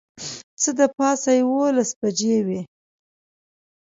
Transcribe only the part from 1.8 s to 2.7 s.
بجې وې.